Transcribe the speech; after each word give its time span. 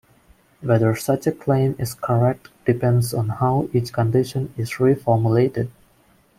Whether 0.61 0.95
such 0.95 1.27
a 1.27 1.31
claim 1.31 1.75
is 1.77 1.93
correct 1.93 2.49
depends 2.65 3.13
on 3.13 3.29
how 3.29 3.69
each 3.71 3.93
condition 3.93 4.51
is 4.57 4.71
reformulated. 4.79 5.69